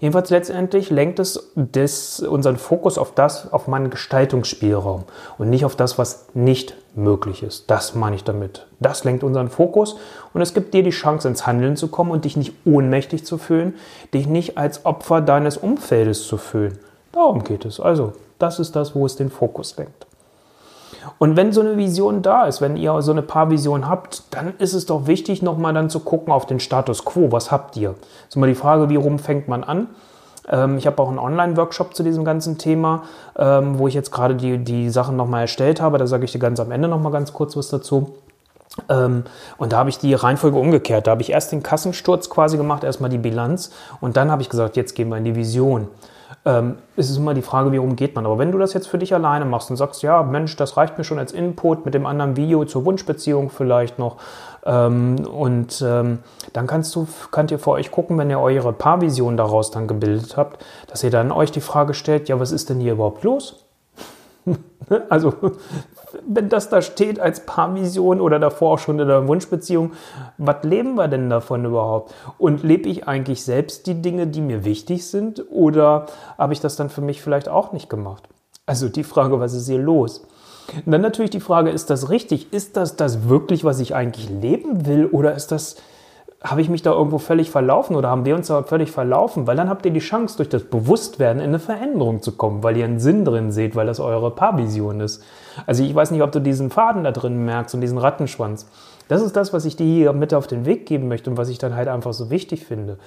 Jedenfalls 0.00 0.30
letztendlich 0.30 0.90
lenkt 0.90 1.18
es 1.18 1.50
des, 1.56 2.20
unseren 2.20 2.56
Fokus 2.56 2.98
auf 2.98 3.14
das, 3.14 3.52
auf 3.52 3.66
meinen 3.66 3.90
Gestaltungsspielraum 3.90 5.04
und 5.38 5.50
nicht 5.50 5.64
auf 5.64 5.74
das, 5.74 5.98
was 5.98 6.26
nicht 6.34 6.76
möglich 6.94 7.42
ist. 7.42 7.68
Das 7.68 7.96
meine 7.96 8.14
ich 8.14 8.22
damit. 8.22 8.66
Das 8.78 9.02
lenkt 9.02 9.24
unseren 9.24 9.48
Fokus 9.48 9.96
und 10.34 10.40
es 10.40 10.54
gibt 10.54 10.72
dir 10.72 10.84
die 10.84 10.90
Chance, 10.90 11.26
ins 11.26 11.46
Handeln 11.46 11.76
zu 11.76 11.88
kommen 11.88 12.12
und 12.12 12.24
dich 12.24 12.36
nicht 12.36 12.54
ohnmächtig 12.64 13.24
zu 13.24 13.38
fühlen, 13.38 13.74
dich 14.14 14.28
nicht 14.28 14.56
als 14.56 14.86
Opfer 14.86 15.20
deines 15.20 15.56
Umfeldes 15.56 16.26
zu 16.26 16.36
fühlen. 16.36 16.78
Darum 17.10 17.42
geht 17.42 17.64
es. 17.64 17.80
Also, 17.80 18.12
das 18.38 18.60
ist 18.60 18.76
das, 18.76 18.94
wo 18.94 19.04
es 19.04 19.16
den 19.16 19.30
Fokus 19.30 19.76
lenkt. 19.76 20.07
Und 21.18 21.36
wenn 21.36 21.52
so 21.52 21.60
eine 21.60 21.76
Vision 21.76 22.22
da 22.22 22.46
ist, 22.46 22.60
wenn 22.60 22.76
ihr 22.76 23.00
so 23.02 23.12
eine 23.12 23.22
Paarvision 23.22 23.88
habt, 23.88 24.22
dann 24.30 24.54
ist 24.58 24.74
es 24.74 24.86
doch 24.86 25.06
wichtig, 25.06 25.42
nochmal 25.42 25.72
dann 25.72 25.90
zu 25.90 26.00
gucken 26.00 26.32
auf 26.32 26.46
den 26.46 26.60
Status 26.60 27.04
quo. 27.04 27.32
Was 27.32 27.50
habt 27.50 27.76
ihr? 27.76 27.90
Das 27.90 28.30
ist 28.30 28.36
immer 28.36 28.46
die 28.46 28.54
Frage, 28.54 28.88
wie 28.88 28.96
rum 28.96 29.18
fängt 29.18 29.48
man 29.48 29.64
an? 29.64 29.88
Ähm, 30.48 30.78
ich 30.78 30.86
habe 30.86 31.00
auch 31.02 31.08
einen 31.08 31.18
Online-Workshop 31.18 31.94
zu 31.94 32.02
diesem 32.02 32.24
ganzen 32.24 32.58
Thema, 32.58 33.04
ähm, 33.36 33.78
wo 33.78 33.88
ich 33.88 33.94
jetzt 33.94 34.10
gerade 34.10 34.34
die, 34.34 34.58
die 34.58 34.90
Sachen 34.90 35.16
nochmal 35.16 35.42
erstellt 35.42 35.80
habe. 35.80 35.98
Da 35.98 36.06
sage 36.06 36.24
ich 36.24 36.32
dir 36.32 36.38
ganz 36.38 36.60
am 36.60 36.70
Ende 36.70 36.88
nochmal 36.88 37.12
ganz 37.12 37.32
kurz 37.32 37.56
was 37.56 37.68
dazu. 37.68 38.14
Ähm, 38.88 39.24
und 39.56 39.72
da 39.72 39.78
habe 39.78 39.90
ich 39.90 39.98
die 39.98 40.14
Reihenfolge 40.14 40.58
umgekehrt. 40.58 41.06
Da 41.06 41.12
habe 41.12 41.22
ich 41.22 41.30
erst 41.30 41.52
den 41.52 41.62
Kassensturz 41.62 42.30
quasi 42.30 42.56
gemacht, 42.56 42.84
erstmal 42.84 43.10
die 43.10 43.18
Bilanz 43.18 43.70
und 44.00 44.16
dann 44.16 44.30
habe 44.30 44.42
ich 44.42 44.48
gesagt, 44.48 44.76
jetzt 44.76 44.94
gehen 44.94 45.08
wir 45.08 45.16
in 45.16 45.24
die 45.24 45.34
Vision 45.34 45.88
ähm, 46.48 46.78
ist 46.96 47.10
es 47.10 47.18
immer 47.18 47.34
die 47.34 47.42
Frage, 47.42 47.72
wie 47.72 47.78
umgeht 47.78 48.14
man. 48.14 48.24
Aber 48.24 48.38
wenn 48.38 48.50
du 48.50 48.58
das 48.58 48.72
jetzt 48.72 48.88
für 48.88 48.96
dich 48.96 49.12
alleine 49.12 49.44
machst 49.44 49.70
und 49.70 49.76
sagst, 49.76 50.02
ja, 50.02 50.22
Mensch, 50.22 50.56
das 50.56 50.78
reicht 50.78 50.96
mir 50.96 51.04
schon 51.04 51.18
als 51.18 51.32
Input 51.32 51.84
mit 51.84 51.92
dem 51.92 52.06
anderen 52.06 52.36
Video 52.36 52.64
zur 52.64 52.86
Wunschbeziehung 52.86 53.50
vielleicht 53.50 53.98
noch. 53.98 54.16
Ähm, 54.64 55.26
und 55.26 55.84
ähm, 55.86 56.20
dann 56.54 56.66
kannst 56.66 56.96
du, 56.96 57.06
könnt 57.30 57.50
ihr 57.50 57.58
vor 57.58 57.74
euch 57.74 57.90
gucken, 57.90 58.16
wenn 58.16 58.30
ihr 58.30 58.40
eure 58.40 58.72
Paarvision 58.72 59.36
daraus 59.36 59.70
dann 59.70 59.86
gebildet 59.86 60.38
habt, 60.38 60.64
dass 60.86 61.04
ihr 61.04 61.10
dann 61.10 61.32
euch 61.32 61.52
die 61.52 61.60
Frage 61.60 61.92
stellt, 61.92 62.30
ja, 62.30 62.40
was 62.40 62.50
ist 62.50 62.70
denn 62.70 62.80
hier 62.80 62.92
überhaupt 62.92 63.24
los? 63.24 63.66
also, 65.10 65.34
wenn 66.26 66.48
das 66.48 66.68
da 66.68 66.82
steht 66.82 67.20
als 67.20 67.46
Paarvision 67.46 68.20
oder 68.20 68.38
davor 68.38 68.74
auch 68.74 68.78
schon 68.78 68.98
in 68.98 69.08
der 69.08 69.26
Wunschbeziehung, 69.28 69.92
was 70.36 70.62
leben 70.62 70.94
wir 70.94 71.08
denn 71.08 71.30
davon 71.30 71.64
überhaupt? 71.64 72.14
Und 72.38 72.62
lebe 72.62 72.88
ich 72.88 73.08
eigentlich 73.08 73.44
selbst 73.44 73.86
die 73.86 74.00
Dinge, 74.00 74.26
die 74.26 74.40
mir 74.40 74.64
wichtig 74.64 75.06
sind? 75.06 75.44
Oder 75.50 76.06
habe 76.36 76.52
ich 76.52 76.60
das 76.60 76.76
dann 76.76 76.90
für 76.90 77.00
mich 77.00 77.22
vielleicht 77.22 77.48
auch 77.48 77.72
nicht 77.72 77.90
gemacht? 77.90 78.28
Also 78.66 78.88
die 78.88 79.04
Frage, 79.04 79.40
was 79.40 79.54
ist 79.54 79.66
hier 79.66 79.78
los? 79.78 80.26
Und 80.84 80.92
dann 80.92 81.00
natürlich 81.00 81.30
die 81.30 81.40
Frage, 81.40 81.70
ist 81.70 81.90
das 81.90 82.10
richtig? 82.10 82.52
Ist 82.52 82.76
das 82.76 82.96
das 82.96 83.28
wirklich, 83.28 83.64
was 83.64 83.80
ich 83.80 83.94
eigentlich 83.94 84.28
leben 84.28 84.86
will? 84.86 85.06
Oder 85.06 85.34
ist 85.34 85.50
das 85.50 85.76
habe 86.42 86.60
ich 86.60 86.68
mich 86.68 86.82
da 86.82 86.92
irgendwo 86.92 87.18
völlig 87.18 87.50
verlaufen 87.50 87.96
oder 87.96 88.10
haben 88.10 88.24
wir 88.24 88.36
uns 88.36 88.46
da 88.46 88.62
völlig 88.62 88.92
verlaufen? 88.92 89.48
Weil 89.48 89.56
dann 89.56 89.68
habt 89.68 89.84
ihr 89.84 89.90
die 89.90 89.98
Chance, 89.98 90.36
durch 90.36 90.48
das 90.48 90.62
Bewusstwerden 90.62 91.42
in 91.42 91.48
eine 91.48 91.58
Veränderung 91.58 92.22
zu 92.22 92.32
kommen, 92.32 92.62
weil 92.62 92.76
ihr 92.76 92.84
einen 92.84 93.00
Sinn 93.00 93.24
drin 93.24 93.50
seht, 93.50 93.74
weil 93.74 93.86
das 93.86 93.98
eure 93.98 94.30
Paarvision 94.30 95.00
ist. 95.00 95.24
Also 95.66 95.82
ich 95.82 95.92
weiß 95.92 96.12
nicht, 96.12 96.22
ob 96.22 96.30
du 96.30 96.40
diesen 96.40 96.70
Faden 96.70 97.02
da 97.02 97.10
drin 97.10 97.44
merkst 97.44 97.74
und 97.74 97.80
diesen 97.80 97.98
Rattenschwanz. 97.98 98.70
Das 99.08 99.22
ist 99.22 99.34
das, 99.34 99.52
was 99.52 99.64
ich 99.64 99.74
dir 99.74 99.86
hier 99.86 100.12
mit 100.12 100.32
auf 100.32 100.46
den 100.46 100.64
Weg 100.64 100.86
geben 100.86 101.08
möchte 101.08 101.28
und 101.28 101.38
was 101.38 101.48
ich 101.48 101.58
dann 101.58 101.74
halt 101.74 101.88
einfach 101.88 102.12
so 102.12 102.30
wichtig 102.30 102.64
finde. 102.64 102.98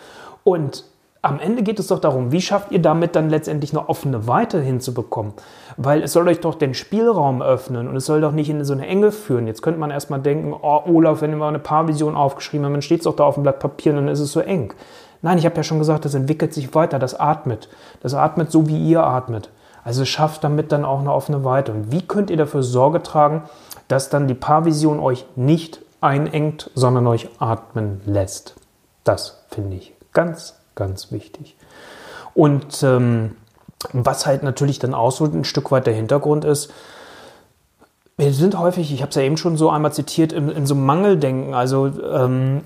Und 0.43 0.83
am 1.23 1.39
Ende 1.39 1.61
geht 1.61 1.79
es 1.79 1.87
doch 1.87 1.99
darum, 1.99 2.31
wie 2.31 2.41
schafft 2.41 2.71
ihr 2.71 2.81
damit 2.81 3.15
dann 3.15 3.29
letztendlich 3.29 3.71
eine 3.71 3.87
offene 3.87 4.27
Weite 4.27 4.59
hinzubekommen? 4.59 5.33
Weil 5.77 6.01
es 6.01 6.13
soll 6.13 6.27
euch 6.27 6.39
doch 6.39 6.55
den 6.55 6.73
Spielraum 6.73 7.43
öffnen 7.43 7.87
und 7.87 7.95
es 7.95 8.07
soll 8.07 8.21
doch 8.21 8.31
nicht 8.31 8.49
in 8.49 8.63
so 8.63 8.73
eine 8.73 8.87
Enge 8.87 9.11
führen. 9.11 9.45
Jetzt 9.45 9.61
könnte 9.61 9.79
man 9.79 9.91
erstmal 9.91 10.19
denken, 10.19 10.53
oh 10.59 10.81
Olaf, 10.87 11.21
wenn 11.21 11.37
wir 11.37 11.45
eine 11.45 11.59
Paarvision 11.59 12.15
aufgeschrieben 12.15 12.65
haben, 12.65 12.73
dann 12.73 12.81
steht 12.81 13.01
es 13.01 13.03
doch 13.03 13.15
da 13.15 13.23
auf 13.23 13.35
dem 13.35 13.43
Blatt 13.43 13.59
Papier 13.59 13.91
und 13.91 13.97
dann 13.97 14.07
ist 14.07 14.19
es 14.19 14.31
so 14.31 14.39
eng. 14.39 14.73
Nein, 15.21 15.37
ich 15.37 15.45
habe 15.45 15.55
ja 15.55 15.63
schon 15.63 15.77
gesagt, 15.77 16.05
das 16.05 16.15
entwickelt 16.15 16.53
sich 16.53 16.73
weiter, 16.73 16.97
das 16.97 17.19
atmet. 17.19 17.69
Das 18.01 18.15
atmet 18.15 18.51
so, 18.51 18.67
wie 18.67 18.89
ihr 18.89 19.03
atmet. 19.03 19.49
Also 19.83 20.05
schafft 20.05 20.43
damit 20.43 20.71
dann 20.71 20.85
auch 20.85 20.99
eine 20.99 21.13
offene 21.13 21.43
Weite. 21.43 21.71
Und 21.71 21.91
wie 21.91 22.01
könnt 22.01 22.31
ihr 22.31 22.37
dafür 22.37 22.63
Sorge 22.63 23.03
tragen, 23.03 23.43
dass 23.87 24.09
dann 24.09 24.27
die 24.27 24.33
Paarvision 24.33 24.99
euch 24.99 25.25
nicht 25.35 25.81
einengt, 26.01 26.71
sondern 26.73 27.05
euch 27.05 27.29
atmen 27.37 28.01
lässt? 28.05 28.55
Das 29.03 29.43
finde 29.49 29.77
ich 29.77 29.93
ganz 30.13 30.60
ganz 30.81 31.11
wichtig. 31.11 31.55
Und 32.33 32.81
ähm, 32.81 33.35
was 33.93 34.25
halt 34.25 34.41
natürlich 34.41 34.79
dann 34.79 34.95
auch 34.95 35.11
so 35.11 35.25
ein 35.25 35.43
Stück 35.43 35.71
weit 35.71 35.85
der 35.85 35.93
Hintergrund 35.93 36.43
ist, 36.43 36.73
wir 38.17 38.33
sind 38.33 38.57
häufig, 38.57 38.91
ich 38.91 39.01
habe 39.01 39.09
es 39.09 39.15
ja 39.15 39.21
eben 39.21 39.37
schon 39.37 39.57
so 39.57 39.69
einmal 39.69 39.93
zitiert, 39.93 40.33
in, 40.33 40.49
in 40.49 40.65
so 40.65 40.75
Mangeldenken. 40.75 41.53
Also, 41.53 41.87
ähm, 42.11 42.61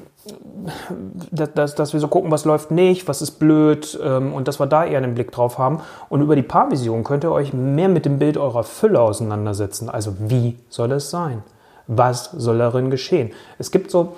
dass, 1.32 1.76
dass 1.76 1.94
wir 1.94 2.00
so 2.00 2.08
gucken, 2.08 2.32
was 2.32 2.46
läuft 2.46 2.72
nicht, 2.72 3.08
was 3.08 3.22
ist 3.22 3.34
blöd 3.34 4.00
ähm, 4.02 4.34
und 4.34 4.48
dass 4.48 4.60
wir 4.60 4.66
da 4.66 4.84
eher 4.86 4.98
einen 4.98 5.14
Blick 5.14 5.32
drauf 5.32 5.58
haben. 5.58 5.82
Und 6.10 6.22
über 6.22 6.36
die 6.36 6.42
Paarvision 6.42 7.04
könnt 7.04 7.24
ihr 7.24 7.32
euch 7.32 7.54
mehr 7.54 7.90
mit 7.90 8.06
dem 8.06 8.18
Bild 8.18 8.38
eurer 8.38 8.64
Fülle 8.64 9.02
auseinandersetzen. 9.02 9.90
Also, 9.90 10.16
wie 10.20 10.58
soll 10.70 10.92
es 10.94 11.10
sein? 11.10 11.44
Was 11.88 12.32
soll 12.32 12.58
darin 12.58 12.90
geschehen? 12.90 13.32
Es 13.60 13.72
gibt 13.72 13.92
so, 13.92 14.16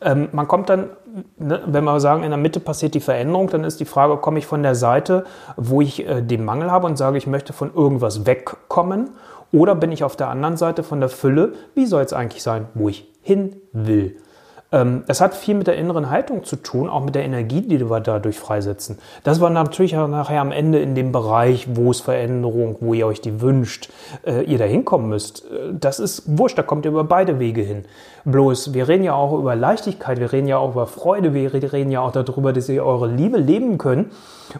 ähm, 0.00 0.28
man 0.32 0.46
kommt 0.48 0.68
dann 0.68 0.90
ne, 1.38 1.62
wenn 1.66 1.84
wir 1.84 2.00
sagen, 2.00 2.22
in 2.22 2.30
der 2.30 2.38
Mitte 2.38 2.60
passiert 2.60 2.94
die 2.94 3.00
Veränderung, 3.00 3.48
dann 3.48 3.64
ist 3.64 3.80
die 3.80 3.84
Frage, 3.84 4.16
komme 4.18 4.38
ich 4.38 4.46
von 4.46 4.62
der 4.62 4.74
Seite, 4.74 5.24
wo 5.56 5.80
ich 5.80 6.06
äh, 6.06 6.22
den 6.22 6.44
Mangel 6.44 6.70
habe 6.70 6.86
und 6.86 6.96
sage, 6.96 7.18
ich 7.18 7.26
möchte 7.26 7.52
von 7.52 7.72
irgendwas 7.74 8.26
wegkommen, 8.26 9.10
oder 9.52 9.74
bin 9.74 9.92
ich 9.92 10.04
auf 10.04 10.16
der 10.16 10.28
anderen 10.28 10.56
Seite 10.56 10.82
von 10.82 11.00
der 11.00 11.08
Fülle, 11.08 11.54
wie 11.74 11.86
soll 11.86 12.02
es 12.02 12.12
eigentlich 12.12 12.42
sein, 12.42 12.66
wo 12.74 12.88
ich 12.88 13.10
hin 13.22 13.56
will? 13.72 14.16
Ähm, 14.72 15.04
das 15.06 15.20
hat 15.20 15.34
viel 15.34 15.54
mit 15.54 15.66
der 15.66 15.76
inneren 15.76 16.10
Haltung 16.10 16.44
zu 16.44 16.56
tun, 16.56 16.88
auch 16.88 17.04
mit 17.04 17.14
der 17.14 17.24
Energie, 17.24 17.62
die 17.62 17.88
wir 17.88 18.00
dadurch 18.00 18.38
freisetzen. 18.38 18.98
Das 19.22 19.40
war 19.40 19.50
natürlich 19.50 19.92
nachher 19.92 20.40
am 20.40 20.50
Ende 20.50 20.80
in 20.80 20.94
dem 20.94 21.12
Bereich, 21.12 21.68
wo 21.76 21.90
es 21.90 22.00
Veränderung, 22.00 22.76
wo 22.80 22.92
ihr 22.92 23.06
euch 23.06 23.20
die 23.20 23.40
wünscht, 23.40 23.90
äh, 24.26 24.42
ihr 24.42 24.58
da 24.58 24.64
hinkommen 24.64 25.08
müsst. 25.08 25.44
Äh, 25.44 25.74
das 25.78 26.00
ist 26.00 26.24
wurscht, 26.38 26.58
da 26.58 26.62
kommt 26.62 26.84
ihr 26.84 26.90
über 26.90 27.04
beide 27.04 27.38
Wege 27.38 27.62
hin. 27.62 27.84
Bloß, 28.24 28.74
wir 28.74 28.88
reden 28.88 29.04
ja 29.04 29.14
auch 29.14 29.38
über 29.38 29.54
Leichtigkeit, 29.54 30.18
wir 30.18 30.32
reden 30.32 30.48
ja 30.48 30.58
auch 30.58 30.72
über 30.72 30.88
Freude, 30.88 31.32
wir 31.32 31.52
reden 31.52 31.92
ja 31.92 32.00
auch 32.00 32.10
darüber, 32.10 32.52
dass 32.52 32.68
ihr 32.68 32.84
eure 32.84 33.06
Liebe 33.06 33.38
leben 33.38 33.78
könnt. 33.78 34.12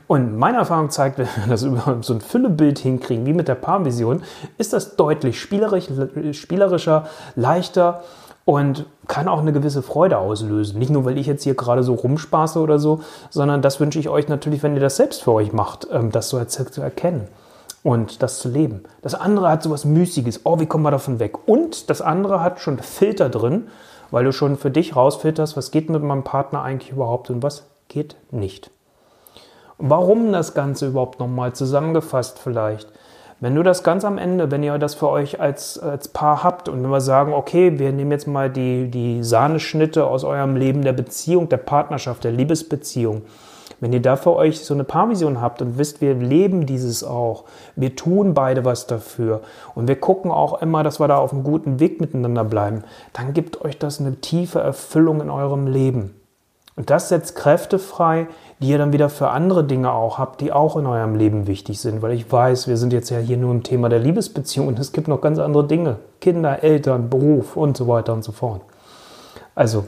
Und 0.07 0.37
meine 0.37 0.59
Erfahrung 0.59 0.91
zeigt, 0.91 1.19
wenn 1.19 1.27
wir 1.27 1.49
das 1.49 1.65
über 1.65 1.99
so 2.03 2.15
ein 2.15 2.21
Füllebild 2.21 2.79
hinkriegen, 2.79 3.27
wie 3.27 3.33
mit 3.33 3.49
der 3.49 3.57
Paarvision, 3.57 4.23
ist 4.57 4.73
das 4.73 4.95
deutlich 4.95 5.41
spielerisch, 5.41 5.89
spielerischer, 6.31 7.07
leichter 7.35 8.03
und 8.47 8.87
kann 9.09 9.27
auch 9.27 9.41
eine 9.41 9.53
gewisse 9.53 9.83
Freude 9.83 10.19
auslösen. 10.19 10.79
Nicht 10.79 10.91
nur, 10.91 11.05
weil 11.05 11.19
ich 11.19 11.27
jetzt 11.27 11.43
hier 11.43 11.55
gerade 11.55 11.83
so 11.83 11.95
rumspaße 11.95 12.61
oder 12.61 12.79
so, 12.79 13.01
sondern 13.29 13.61
das 13.61 13.81
wünsche 13.81 13.99
ich 13.99 14.09
euch 14.09 14.29
natürlich, 14.29 14.63
wenn 14.63 14.75
ihr 14.75 14.81
das 14.81 14.97
selbst 14.97 15.25
für 15.25 15.33
euch 15.33 15.53
macht, 15.53 15.89
ähm, 15.91 16.13
das 16.13 16.29
so 16.31 16.43
zu 16.45 16.81
erkennen 16.81 17.27
und 17.83 18.23
das 18.23 18.39
zu 18.39 18.49
leben. 18.49 18.85
Das 19.03 19.17
andere 19.17 19.49
hat 19.49 19.65
so 19.65 19.71
was 19.71 19.85
Müßiges. 19.85 20.43
Oh, 20.45 20.61
wie 20.61 20.67
kommen 20.67 20.85
wir 20.85 20.93
davon 20.93 21.19
weg? 21.19 21.49
Und 21.49 21.91
das 21.91 22.01
andere 22.01 22.41
hat 22.41 22.61
schon 22.61 22.79
Filter 22.79 23.29
drin, 23.29 23.67
weil 24.13 24.25
du 24.25 24.33
schon 24.33 24.57
für 24.57 24.71
dich 24.71 24.95
rausfilterst, 24.95 25.57
was 25.57 25.73
geht 25.73 25.91
mit 25.91 26.05
meinem 26.05 26.23
Partner 26.23 26.63
eigentlich 26.63 26.93
überhaupt 26.93 27.31
und 27.31 27.43
was 27.43 27.67
geht 27.89 28.15
nicht. 28.31 28.71
Warum 29.79 30.33
das 30.33 30.55
Ganze 30.55 30.87
überhaupt 30.87 31.19
nochmal 31.19 31.53
zusammengefasst 31.53 32.39
vielleicht? 32.39 32.93
Wenn 33.39 33.55
du 33.55 33.63
das 33.63 33.83
ganz 33.83 34.07
am 34.07 34.17
Ende, 34.17 34.51
wenn 34.51 34.63
ihr 34.63 34.79
das 34.79 34.95
für 34.95 35.11
euch 35.11 35.41
als, 35.41 35.79
als 35.79 36.09
Paar 36.09 36.43
habt 36.43 36.71
und 36.71 36.83
wenn 36.83 36.91
wir 36.91 37.03
sagen, 37.03 37.35
okay, 37.35 37.79
wir 37.79 37.93
nehmen 37.93 38.11
jetzt 38.11 38.27
mal 38.27 38.49
die, 38.49 38.91
die 38.91 39.23
Sahneschnitte 39.23 40.07
aus 40.07 40.25
eurem 40.25 40.57
Leben 40.57 40.81
der 40.81 40.95
Beziehung, 40.95 41.51
der 41.51 41.59
Partnerschaft, 41.59 42.25
der 42.25 42.33
Liebesbeziehung, 42.33 43.23
wenn 43.79 43.93
ihr 43.93 44.01
da 44.01 44.17
für 44.17 44.35
euch 44.35 44.61
so 44.65 44.73
eine 44.73 44.85
Paarvision 44.85 45.43
habt 45.43 45.61
und 45.61 45.77
wisst, 45.77 46.01
wir 46.01 46.15
leben 46.15 46.65
dieses 46.65 47.05
auch, 47.05 47.45
wir 47.75 47.95
tun 47.95 48.33
beide 48.33 48.65
was 48.65 48.87
dafür 48.87 49.43
und 49.75 49.87
wir 49.87 49.97
gucken 49.97 50.31
auch 50.31 50.63
immer, 50.63 50.83
dass 50.83 50.99
wir 50.99 51.09
da 51.09 51.19
auf 51.19 51.35
einem 51.35 51.45
guten 51.45 51.79
Weg 51.79 52.01
miteinander 52.01 52.45
bleiben, 52.45 52.85
dann 53.13 53.35
gibt 53.35 53.61
euch 53.63 53.79
das 53.79 54.01
eine 54.01 54.17
tiefe 54.17 54.61
Erfüllung 54.61 55.21
in 55.21 55.29
eurem 55.29 55.67
Leben. 55.67 56.15
Und 56.77 56.91
das 56.91 57.09
setzt 57.09 57.35
Kräfte 57.37 57.79
frei, 57.79 58.29
die 58.61 58.69
ihr 58.69 58.79
dann 58.79 58.93
wieder 58.93 59.09
für 59.09 59.31
andere 59.31 59.65
Dinge 59.65 59.93
auch 59.93 60.19
habt, 60.19 60.41
die 60.43 60.53
auch 60.53 60.77
in 60.77 60.87
eurem 60.87 61.15
Leben 61.15 61.47
wichtig 61.47 61.81
sind. 61.81 62.03
Weil 62.03 62.13
ich 62.13 62.31
weiß, 62.31 62.69
wir 62.69 62.77
sind 62.77 62.93
jetzt 62.93 63.11
ja 63.11 63.19
hier 63.19 63.39
nur 63.39 63.53
im 63.53 63.63
Thema 63.63 63.89
der 63.89 63.99
Liebesbeziehung 63.99 64.69
und 64.69 64.79
es 64.79 64.93
gibt 64.93 65.09
noch 65.09 65.21
ganz 65.21 65.39
andere 65.39 65.67
Dinge. 65.67 65.97
Kinder, 66.21 66.63
Eltern, 66.63 67.09
Beruf 67.09 67.57
und 67.57 67.77
so 67.77 67.89
weiter 67.89 68.13
und 68.13 68.23
so 68.23 68.33
fort. 68.33 68.61
Also 69.55 69.85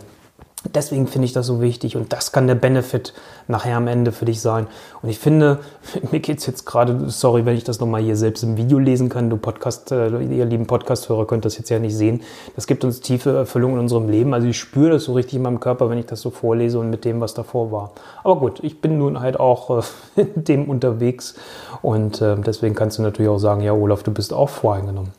Deswegen 0.74 1.06
finde 1.06 1.26
ich 1.26 1.32
das 1.32 1.46
so 1.46 1.60
wichtig 1.60 1.96
und 1.96 2.12
das 2.12 2.32
kann 2.32 2.48
der 2.48 2.56
Benefit 2.56 3.14
nachher 3.46 3.76
am 3.76 3.86
Ende 3.86 4.10
für 4.10 4.24
dich 4.24 4.40
sein. 4.40 4.66
Und 5.02 5.08
ich 5.08 5.20
finde, 5.20 5.60
mir 6.10 6.18
geht 6.18 6.38
es 6.38 6.46
jetzt 6.46 6.66
gerade, 6.66 7.08
sorry, 7.10 7.46
wenn 7.46 7.56
ich 7.56 7.62
das 7.62 7.78
nochmal 7.78 8.02
hier 8.02 8.16
selbst 8.16 8.42
im 8.42 8.56
Video 8.56 8.80
lesen 8.80 9.08
kann, 9.08 9.30
du 9.30 9.36
Podcast, 9.36 9.92
äh, 9.92 10.08
ihr 10.08 10.44
lieben 10.44 10.66
Podcasthörer 10.66 11.28
könnt 11.28 11.44
das 11.44 11.58
jetzt 11.58 11.68
ja 11.68 11.78
nicht 11.78 11.96
sehen. 11.96 12.22
Das 12.56 12.66
gibt 12.66 12.82
uns 12.82 13.00
tiefe 13.00 13.30
Erfüllung 13.36 13.74
in 13.74 13.78
unserem 13.78 14.08
Leben. 14.08 14.34
Also 14.34 14.48
ich 14.48 14.58
spüre 14.58 14.90
das 14.90 15.04
so 15.04 15.12
richtig 15.12 15.36
in 15.36 15.42
meinem 15.42 15.60
Körper, 15.60 15.90
wenn 15.90 15.98
ich 15.98 16.06
das 16.06 16.20
so 16.20 16.30
vorlese 16.30 16.80
und 16.80 16.90
mit 16.90 17.04
dem, 17.04 17.20
was 17.20 17.34
davor 17.34 17.70
war. 17.70 17.92
Aber 18.24 18.40
gut, 18.40 18.58
ich 18.64 18.80
bin 18.80 18.98
nun 18.98 19.20
halt 19.20 19.38
auch 19.38 19.84
äh, 20.16 20.24
dem 20.34 20.68
unterwegs 20.68 21.36
und 21.82 22.20
äh, 22.20 22.34
deswegen 22.36 22.74
kannst 22.74 22.98
du 22.98 23.02
natürlich 23.02 23.30
auch 23.30 23.38
sagen, 23.38 23.60
ja 23.60 23.72
Olaf, 23.72 24.02
du 24.02 24.10
bist 24.10 24.32
auch 24.32 24.48
voreingenommen. 24.48 25.12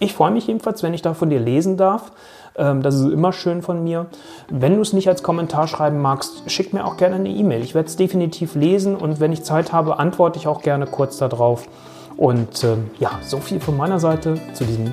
Ich 0.00 0.14
freue 0.14 0.32
mich 0.32 0.48
jedenfalls, 0.48 0.82
wenn 0.82 0.92
ich 0.92 1.02
da 1.02 1.14
von 1.14 1.30
dir 1.30 1.38
lesen 1.38 1.76
darf. 1.76 2.10
Ähm, 2.56 2.82
das 2.82 2.96
ist 2.96 3.12
immer 3.12 3.32
schön 3.32 3.62
von 3.62 3.84
mir. 3.84 4.06
Wenn 4.50 4.74
du 4.74 4.80
es 4.80 4.92
nicht 4.92 5.08
als 5.08 5.22
Kommentar 5.22 5.68
schreiben 5.68 6.00
magst, 6.00 6.50
schick 6.50 6.72
mir 6.72 6.84
auch 6.84 6.96
gerne 6.96 7.14
eine 7.14 7.28
E-Mail. 7.28 7.62
Ich 7.62 7.76
werde 7.76 7.86
es 7.86 7.94
definitiv 7.94 8.56
lesen 8.56 8.96
und 8.96 9.20
wenn 9.20 9.30
ich 9.30 9.44
Zeit 9.44 9.72
habe, 9.72 10.00
antworte 10.00 10.40
ich 10.40 10.48
auch 10.48 10.62
gerne 10.62 10.86
kurz 10.86 11.18
darauf. 11.18 11.68
Und 12.16 12.64
ähm, 12.64 12.90
ja, 12.98 13.12
so 13.22 13.38
viel 13.38 13.60
von 13.60 13.76
meiner 13.76 14.00
Seite 14.00 14.36
zu 14.52 14.64
diesem, 14.64 14.92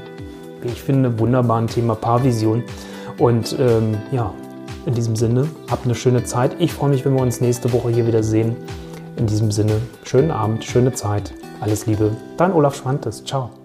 wie 0.62 0.70
ich 0.70 0.82
finde, 0.82 1.20
wunderbaren 1.20 1.68
Thema 1.68 1.96
Paarvision. 1.96 2.64
Und 3.18 3.56
ähm, 3.60 3.98
ja, 4.12 4.34
in 4.86 4.94
diesem 4.94 5.16
Sinne, 5.16 5.48
habt 5.70 5.86
eine 5.86 5.96
schöne 5.96 6.24
Zeit. 6.24 6.56
Ich 6.60 6.74
freue 6.74 6.90
mich, 6.90 7.06
wenn 7.06 7.14
wir 7.14 7.22
uns 7.22 7.42
nächste 7.42 7.72
Woche 7.74 7.90
hier 7.90 8.08
wieder 8.08 8.24
sehen. 8.24 8.56
In 9.18 9.28
diesem 9.28 9.52
Sinne, 9.52 9.82
schönen 10.04 10.32
Abend, 10.32 10.64
schöne 10.64 10.94
Zeit. 10.94 11.34
Alles 11.60 11.86
Liebe. 11.86 12.12
Dein 12.38 12.54
Olaf 12.54 12.76
Schwantes. 12.76 13.24
Ciao. 13.26 13.59